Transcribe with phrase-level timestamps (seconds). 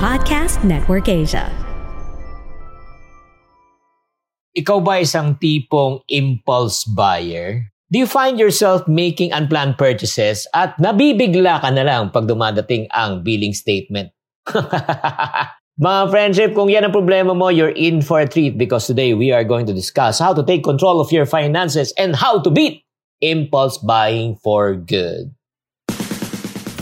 [0.00, 1.52] Podcast Network Asia.
[4.56, 7.68] Ikaw ba isang tipong impulse buyer?
[7.92, 13.20] Do you find yourself making unplanned purchases at nabibigla ka na lang pag dumadating ang
[13.20, 14.08] billing statement?
[15.84, 19.36] Mga friendship, kung yan ang problema mo, you're in for a treat because today we
[19.36, 22.88] are going to discuss how to take control of your finances and how to beat
[23.20, 25.28] impulse buying for good.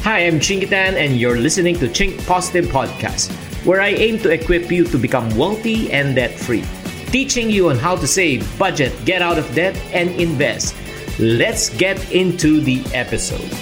[0.08, 3.28] Hi, I'm Chingitan, and you're listening to Chink Positive Podcast,
[3.68, 6.64] where I aim to equip you to become wealthy and debt free,
[7.12, 10.72] teaching you on how to save, budget, get out of debt, and invest.
[11.20, 13.52] Let's get into the episode.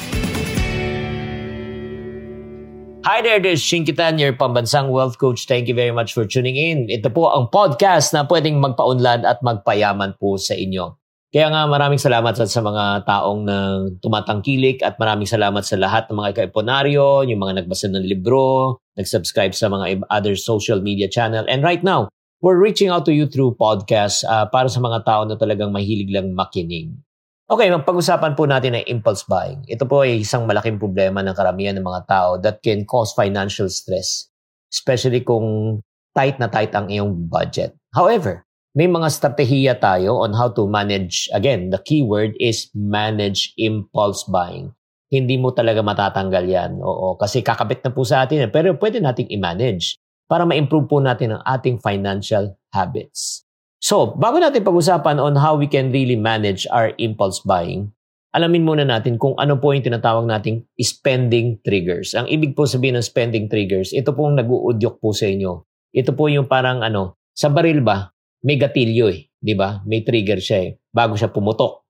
[3.03, 5.51] Hi there, this is Shinkitan, your pambansang wealth coach.
[5.51, 6.87] Thank you very much for tuning in.
[6.87, 10.95] Ito po ang podcast na pwedeng magpaunlad at magpayaman po sa inyo.
[11.37, 16.09] Kaya nga maraming salamat sa, sa mga taong na tumatangkilik at maraming salamat sa lahat
[16.09, 21.45] ng mga kaiponaryo, yung mga nagbasa ng libro, nag-subscribe sa mga other social media channel.
[21.45, 22.09] And right now,
[22.41, 26.09] we're reaching out to you through podcast uh, para sa mga tao na talagang mahilig
[26.09, 26.97] lang makinig.
[27.53, 29.61] Okay, pag-usapan po natin ang impulse buying.
[29.69, 33.69] Ito po ay isang malaking problema ng karamihan ng mga tao that can cause financial
[33.69, 34.33] stress,
[34.73, 35.79] especially kung
[36.17, 37.77] tight na tight ang iyong budget.
[37.93, 38.46] However,
[38.77, 44.69] may mga strategiya tayo on how to manage, again, the keyword is manage impulse buying.
[45.09, 46.73] Hindi mo talaga matatanggal yan.
[46.85, 48.53] Oo, kasi kakabit na po sa atin.
[48.53, 49.97] Pero pwede nating i-manage
[50.29, 53.49] para ma-improve po natin ang ating financial habits.
[53.81, 57.97] So, bago natin pag-usapan on how we can really manage our impulse buying,
[58.37, 62.13] alamin muna natin kung ano po yung tinatawag nating spending triggers.
[62.13, 65.65] Ang ibig po sabihin ng spending triggers, ito po ang nag-uudyok po sa inyo.
[65.97, 68.13] Ito po yung parang ano, sa baril ba,
[68.45, 69.81] may gatilyo eh, di ba?
[69.87, 71.87] May trigger siya eh, bago siya pumutok.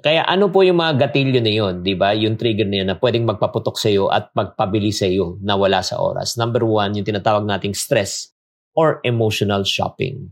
[0.00, 2.14] Kaya ano po yung mga gatilyo na yun, di ba?
[2.14, 5.82] Yung trigger na yun na pwedeng magpaputok sa iyo at magpabili sa iyo na wala
[5.82, 6.38] sa oras.
[6.38, 8.30] Number one, yung tinatawag nating stress
[8.78, 10.30] or emotional shopping.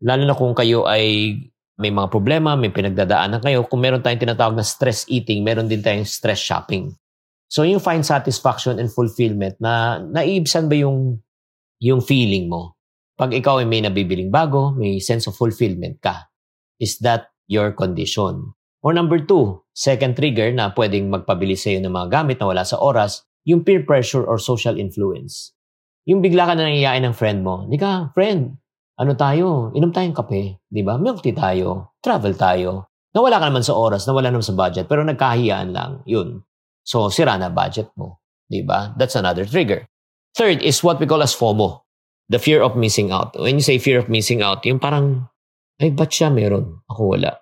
[0.00, 1.36] Lalo na kung kayo ay
[1.76, 5.84] may mga problema, may pinagdadaanan kayo, kung meron tayong tinatawag na stress eating, meron din
[5.84, 6.96] tayong stress shopping.
[7.46, 11.20] So yung find satisfaction and fulfillment na naibsan ba yung
[11.78, 12.75] yung feeling mo?
[13.16, 16.28] Pag ikaw ay may nabibiling bago, may sense of fulfillment ka.
[16.76, 18.52] Is that your condition?
[18.84, 22.60] Or number two, second trigger na pwedeng magpabili sa iyo ng mga gamit na wala
[22.68, 25.56] sa oras, yung peer pressure or social influence.
[26.04, 28.52] Yung bigla ka na nangyayaan ng friend mo, hindi ka, friend,
[29.00, 31.00] ano tayo, inom tayong kape, di ba?
[31.00, 32.92] Milk tea tayo, travel tayo.
[33.16, 36.44] Nawala ka naman sa oras, nawala naman sa budget, pero nagkahiyaan lang, yun.
[36.84, 38.92] So, sira na budget mo, di ba?
[38.92, 39.88] That's another trigger.
[40.36, 41.85] Third is what we call as FOMO,
[42.28, 43.38] the fear of missing out.
[43.38, 45.28] When you say fear of missing out, yung parang,
[45.78, 46.82] ay, ba't siya meron?
[46.90, 47.38] Ako wala.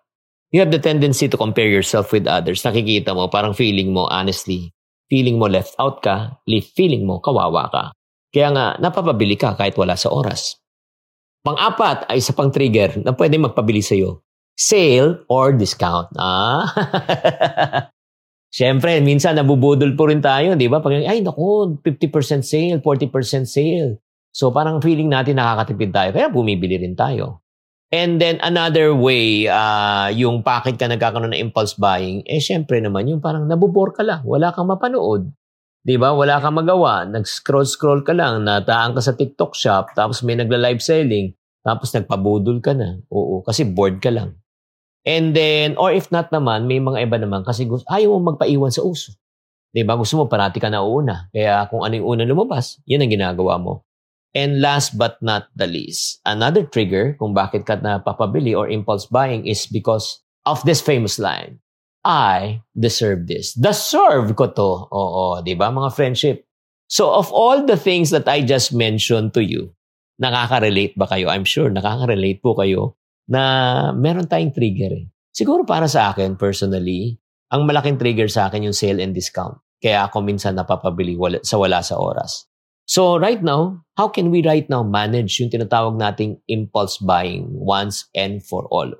[0.54, 2.62] You have the tendency to compare yourself with others.
[2.62, 4.70] Nakikita mo, parang feeling mo, honestly,
[5.10, 7.84] feeling mo left out ka, feeling mo kawawa ka.
[8.30, 10.58] Kaya nga, napapabili ka kahit wala sa oras.
[11.44, 14.24] Pang-apat ay isa pang trigger na pwede magpabili sa iyo.
[14.54, 16.08] Sale or discount.
[16.16, 16.64] Ah.
[18.54, 20.78] Siyempre, minsan nabubudol po rin tayo, di ba?
[20.78, 24.03] Pag, ay, naku, 50% sale, 40% sale.
[24.34, 26.10] So, parang feeling natin nakakatipid tayo.
[26.10, 27.46] Kaya bumibili rin tayo.
[27.94, 33.06] And then, another way, uh, yung packet ka nagkakaroon ng impulse buying, eh, syempre naman,
[33.06, 34.26] yung parang nabubor ka lang.
[34.26, 35.30] Wala kang mapanood.
[35.86, 36.10] Di ba?
[36.10, 37.06] Wala kang magawa.
[37.06, 41.30] Nag-scroll-scroll ka lang, nataan ka sa TikTok shop, tapos may nagla-live selling,
[41.62, 42.98] tapos nagpabudol ka na.
[43.14, 44.34] Oo, kasi bored ka lang.
[45.06, 48.72] And then, or if not naman, may mga iba naman kasi gusto, ayaw mo magpaiwan
[48.74, 49.14] sa uso.
[49.70, 49.94] Di ba?
[49.94, 51.28] Gusto mo parati ka na una.
[51.30, 53.84] Kaya kung ano yung una lumabas, yun ang ginagawa mo.
[54.34, 59.46] And last but not the least, another trigger kung bakit ka napapabili or impulse buying
[59.46, 61.62] is because of this famous line.
[62.02, 63.54] I deserve this.
[63.54, 64.90] Deserve ko to.
[64.90, 66.44] Oo, di ba mga friendship?
[66.90, 69.72] So of all the things that I just mentioned to you,
[70.20, 71.32] nakaka-relate ba kayo?
[71.32, 72.98] I'm sure nakaka-relate po kayo
[73.30, 75.06] na meron tayong trigger eh.
[75.30, 77.16] Siguro para sa akin personally,
[77.54, 79.56] ang malaking trigger sa akin yung sale and discount.
[79.80, 81.16] Kaya ako minsan napapabili
[81.46, 82.50] sa wala sa oras.
[82.84, 88.04] So right now, how can we right now manage yung tinatawag nating impulse buying once
[88.12, 88.92] and for all?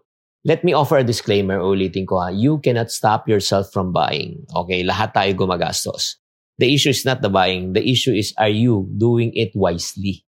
[0.44, 2.28] let me offer a disclaimer, ulitin ko ha.
[2.28, 4.44] You cannot stop yourself from buying.
[4.52, 6.20] Okay, lahat tayo gumagastos.
[6.60, 7.72] The issue is not the buying.
[7.72, 10.22] The issue is, are you doing it wisely?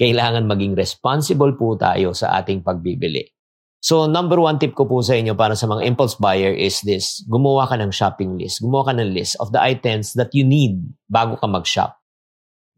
[0.00, 3.30] Kailangan maging responsible po tayo sa ating pagbibili.
[3.78, 7.22] So, number one tip ko po sa inyo para sa mga impulse buyer is this.
[7.30, 8.58] Gumawa ka ng shopping list.
[8.58, 11.94] Gumawa ka ng list of the items that you need bago ka mag-shop.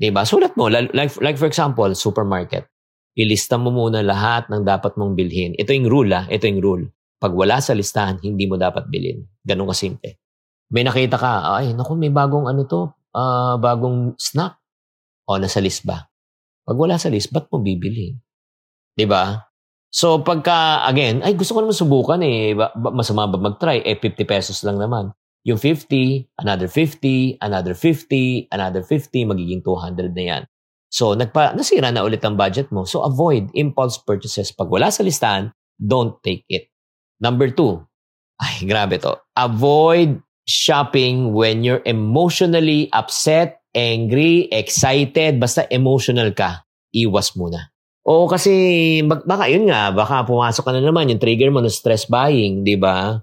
[0.00, 0.24] Diba?
[0.24, 0.72] Sulat mo.
[0.72, 2.64] Like, like for example, supermarket
[3.18, 5.52] ilista mo muna lahat ng dapat mong bilhin.
[5.58, 6.84] Ito yung rule ah, ito yung rule.
[7.20, 9.26] Pag wala sa listahan, hindi mo dapat bilhin.
[9.44, 10.16] Ganun kasimple.
[10.70, 14.56] May nakita ka, ay, naku, may bagong ano to, uh, bagong snack.
[15.28, 16.06] O, nasa list ba?
[16.64, 18.14] Pag wala sa list, ba't mo bibili?
[18.14, 18.18] ba?
[18.96, 19.22] Diba?
[19.90, 22.54] So, pagka, again, ay, gusto ko naman subukan eh.
[22.54, 23.82] Ba, ba, masama ba mag-try?
[23.82, 25.10] Eh, 50 pesos lang naman.
[25.48, 30.42] Yung 50, another 50, another 50, another 50, magiging 200 na yan.
[30.90, 32.82] So, nagpa, nasira na ulit ang budget mo.
[32.84, 34.50] So, avoid impulse purchases.
[34.50, 36.68] Pag wala sa listahan, don't take it.
[37.22, 37.80] Number two,
[38.42, 39.16] ay, grabe to.
[39.38, 40.20] Avoid
[40.50, 46.66] shopping when you're emotionally upset, angry, excited, basta emotional ka.
[46.90, 47.70] Iwas muna.
[48.02, 48.50] O kasi,
[49.06, 52.74] baka yun nga, baka pumasok ka na naman yung trigger mo na stress buying, di
[52.74, 53.22] ba?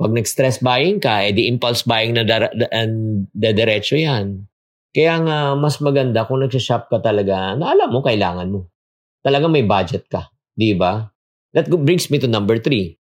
[0.00, 4.48] Pag nag-stress buying ka, edi impulse buying na dar- da- diretso yan.
[4.92, 8.68] Kaya nga, mas maganda kung nagsashop ka talaga na alam mo, kailangan mo.
[9.24, 10.28] Talaga may budget ka.
[10.52, 11.08] Di ba?
[11.56, 13.00] That brings me to number three.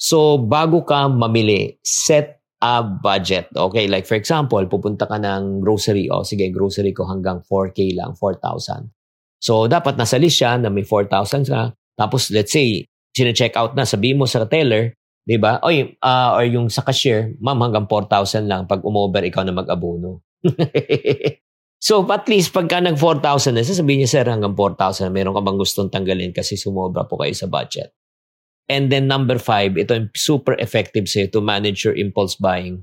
[0.00, 3.48] So, bago ka mamili, set a budget.
[3.52, 6.12] Okay, like for example, pupunta ka ng grocery.
[6.12, 8.92] O, oh, sige, grocery ko hanggang 4K lang, 4,000.
[9.40, 11.72] So, dapat nasa list siya na may 4,000 ka.
[11.96, 12.84] Tapos, let's say,
[13.16, 14.92] sine-check out na, sabihin mo sa teller,
[15.30, 15.62] di ba?
[15.62, 18.66] Oy, uh, or yung sa cashier, ma'am, hanggang 4,000 lang.
[18.66, 20.26] Pag umover, ikaw na mag-abono.
[21.86, 25.58] so, at least pagka nag 4,000 na, sasabihin niya, sir, hanggang 4,000, meron ka bang
[25.62, 27.94] gustong tanggalin kasi sumobra po kayo sa budget.
[28.66, 32.82] And then number five, ito yung super effective sa'yo to manage your impulse buying.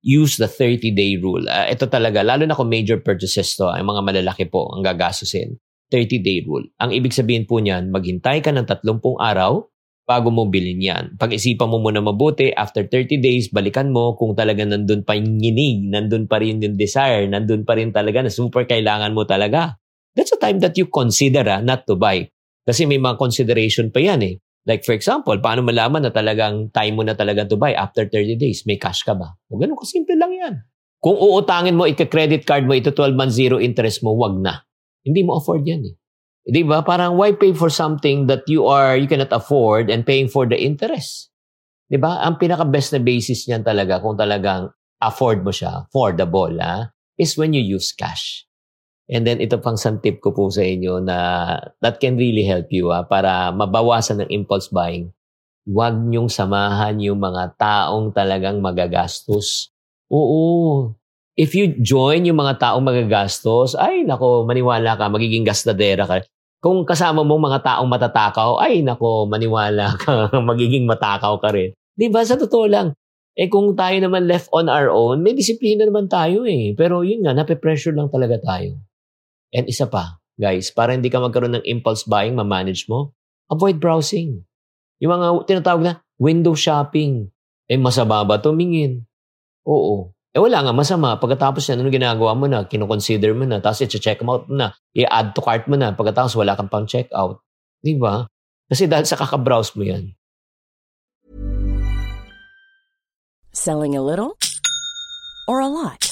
[0.00, 1.44] Use the 30-day rule.
[1.44, 5.60] Uh, ito talaga, lalo na kung major purchases to, ang mga malalaki po ang gagastusin.
[5.92, 6.64] 30-day rule.
[6.80, 9.71] Ang ibig sabihin po niyan, maghintay ka ng 30 araw
[10.02, 11.04] bago mo bilhin yan.
[11.16, 15.88] Pag-isipan mo muna mabuti, after 30 days, balikan mo kung talaga nandun pa yung nginig,
[15.88, 19.78] nandun pa rin yung desire, nandun pa rin talaga na super kailangan mo talaga.
[20.12, 22.28] That's a time that you consider ah, not to buy.
[22.62, 24.34] Kasi may mga consideration pa yan eh.
[24.62, 28.38] Like for example, paano malaman na talagang time mo na talaga to buy after 30
[28.38, 28.62] days?
[28.62, 29.34] May cash ka ba?
[29.50, 30.54] O ganun kasimple lang yan.
[31.02, 34.62] Kung uutangin mo, ika-credit card mo, ito 12 months zero interest mo, wag na.
[35.02, 35.94] Hindi mo afford yan eh.
[36.42, 36.82] Di ba?
[36.82, 40.58] Parang why pay for something that you are you cannot afford and paying for the
[40.58, 41.30] interest?
[41.86, 42.22] Di ba?
[42.26, 46.90] Ang pinaka-best na basis niyan talaga kung talagang afford mo siya, affordable, ha?
[47.20, 48.46] is when you use cash.
[49.12, 51.18] And then ito pang isang tip ko po sa inyo na
[51.84, 55.12] that can really help you ha, para mabawasan ng impulse buying.
[55.62, 59.70] Huwag niyong samahan yung mga taong talagang magagastos.
[60.10, 60.90] Oo,
[61.36, 66.24] if you join yung mga taong magagastos, ay nako, maniwala ka, magiging gastadera ka.
[66.62, 71.74] Kung kasama mo mga taong matatakaw, ay nako, maniwala ka, magiging matakaw ka rin.
[71.96, 72.22] Di ba?
[72.22, 72.94] Sa totoo lang.
[73.32, 76.76] Eh kung tayo naman left on our own, may disiplina naman tayo eh.
[76.76, 78.76] Pero yun nga, nape-pressure lang talaga tayo.
[79.52, 83.16] And isa pa, guys, para hindi ka magkaroon ng impulse buying, ma-manage mo,
[83.48, 84.44] avoid browsing.
[85.00, 87.26] Yung mga tinatawag na window shopping.
[87.66, 89.02] Eh masama ba tumingin?
[89.64, 90.12] Oo.
[90.32, 91.20] Eh wala nga, masama.
[91.20, 92.64] Pagkatapos yan, ano ginagawa mo na?
[92.64, 93.60] Kinoconsider mo na.
[93.60, 94.72] Tapos i-check out mo na.
[94.96, 95.92] I-add to cart mo na.
[95.92, 97.44] Pagkatapos wala kang pang check out.
[97.84, 98.24] Di ba?
[98.64, 100.16] Kasi dahil sa kakabrowse mo yan.
[103.52, 104.40] Selling a little
[105.44, 106.11] or a lot?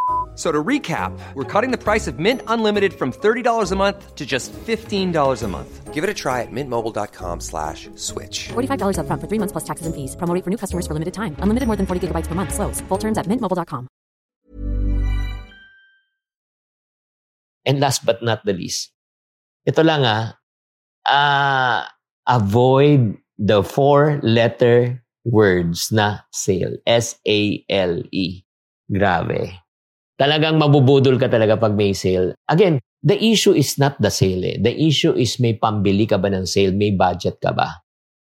[0.41, 4.25] So to recap, we're cutting the price of Mint Unlimited from $30 a month to
[4.25, 5.93] just $15 a month.
[5.93, 8.49] Give it a try at mintmobile.com slash switch.
[8.49, 10.17] $45 up front for three months plus taxes and fees.
[10.17, 11.37] Promo for new customers for limited time.
[11.45, 12.57] Unlimited more than 40 gigabytes per month.
[12.57, 12.81] Slows.
[12.89, 13.85] Full terms at mintmobile.com.
[17.61, 18.89] And last but not the least,
[19.69, 20.33] ito lang ah,
[21.05, 21.85] uh,
[22.25, 26.81] avoid the four-letter words na sale.
[26.89, 28.25] S-A-L-E.
[28.89, 29.60] Grabe.
[30.21, 32.37] Talagang mabubudol ka talaga pag may sale.
[32.45, 34.45] Again, the issue is not the sale.
[34.45, 34.61] Eh.
[34.61, 36.77] The issue is may pambili ka ba ng sale?
[36.77, 37.81] May budget ka ba?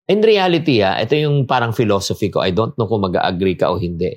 [0.06, 2.46] In reality, ah, ito yung parang philosophy ko.
[2.46, 4.14] I don't know kung mag-agree ka o hindi.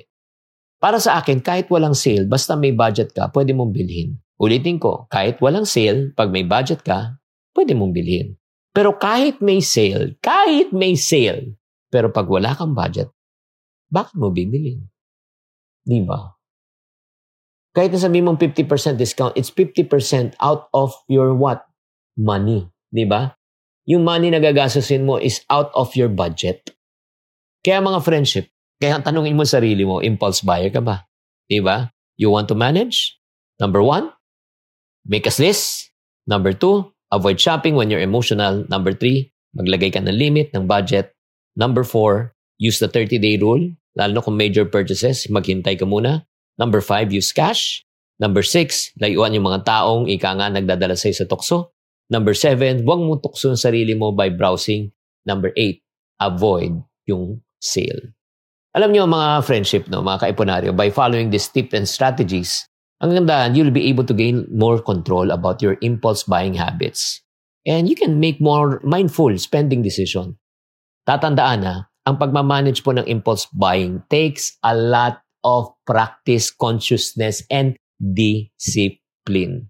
[0.77, 4.21] Para sa akin, kahit walang sale, basta may budget ka, pwede mong bilhin.
[4.37, 7.17] Ulitin ko, kahit walang sale, pag may budget ka,
[7.57, 8.37] pwede mong bilhin.
[8.69, 11.57] Pero kahit may sale, kahit may sale,
[11.89, 13.09] pero pag wala kang budget,
[13.89, 14.81] bakit mo bibilin?
[15.85, 16.33] Di ba?
[17.73, 21.65] Kahit na sabihin mong 50% discount, it's 50% out of your what?
[22.13, 22.69] Money.
[22.93, 23.33] Di ba?
[23.89, 26.69] Yung money na gagastusin mo is out of your budget.
[27.65, 31.09] Kaya mga friendship, kaya tanungin mo sarili mo, impulse buyer ka ba?
[31.49, 31.89] Di ba?
[32.15, 33.17] You want to manage?
[33.57, 34.13] Number one,
[35.09, 35.89] make a list.
[36.29, 38.65] Number two, Avoid shopping when you're emotional.
[38.73, 41.13] Number three, maglagay ka ng limit ng budget.
[41.53, 43.69] Number four, use the 30-day rule.
[43.93, 46.25] Lalo kung major purchases, maghintay ka muna.
[46.57, 47.81] Number five, use cash.
[48.21, 51.73] Number six, layuan yung mga taong ika nga nagdadala sa'yo sa tukso.
[52.13, 54.93] Number seven, huwag mo tukso ang sarili mo by browsing.
[55.25, 55.81] Number eight,
[56.21, 56.77] avoid
[57.09, 58.13] yung sale.
[58.77, 62.69] Alam niyo mga friendship, no, mga kaiponaryo, by following these tips and strategies,
[63.01, 67.19] ang ganda, you'll be able to gain more control about your impulse buying habits.
[67.63, 70.35] And you can make more mindful spending decision.
[71.07, 77.75] Tatandaan na, ang pagmamanage po ng impulse buying takes a lot of practice, consciousness, and
[77.99, 79.69] discipline.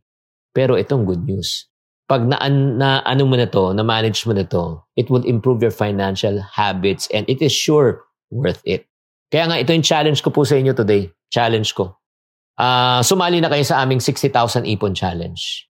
[0.54, 1.68] Pero itong good news.
[2.06, 5.66] Pag na, na ano mo na to, na manage mo na to, it will improve
[5.66, 8.86] your financial habits and it is sure worth it.
[9.34, 11.10] Kaya nga ito yung challenge ko po sa inyo today.
[11.34, 11.98] Challenge ko
[12.58, 15.70] uh, sumali na kayo sa aming 60,000 ipon challenge.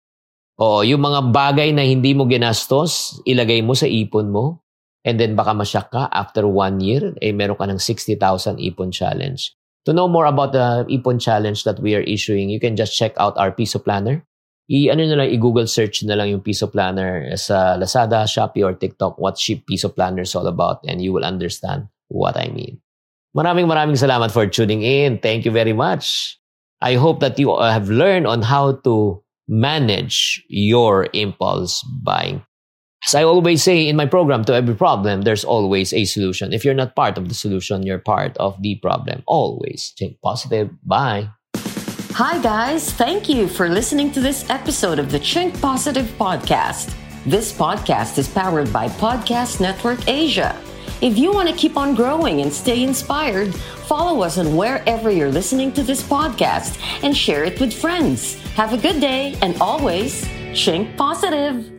[0.59, 4.59] Oo, yung mga bagay na hindi mo ginastos, ilagay mo sa ipon mo.
[5.07, 9.55] And then baka masyak ka, after one year, eh meron ka ng 60,000 ipon challenge.
[9.89, 13.17] To know more about the ipon challenge that we are issuing, you can just check
[13.17, 14.21] out our piso planner.
[14.69, 19.17] I-ano na lang, i-google search na lang yung piso planner sa Lazada, Shopee, or TikTok,
[19.17, 22.77] what Ship Piso Planner is all about, and you will understand what I mean.
[23.33, 25.17] Maraming maraming salamat for tuning in.
[25.17, 26.37] Thank you very much.
[26.85, 32.45] I hope that you uh, have learned on how to manage your impulse buying.
[33.05, 36.51] As I always say in my program, to every problem, there's always a solution.
[36.51, 39.23] If you're not part of the solution, you're part of the problem.
[39.25, 40.69] Always think positive.
[40.83, 41.29] Bye.
[42.13, 42.91] Hi, guys.
[42.91, 46.93] Thank you for listening to this episode of the Chink Positive Podcast.
[47.25, 50.59] This podcast is powered by Podcast Network Asia.
[51.01, 53.55] If you want to keep on growing and stay inspired,
[53.87, 58.35] follow us on wherever you're listening to this podcast and share it with friends.
[58.59, 61.78] Have a good day and always think positive.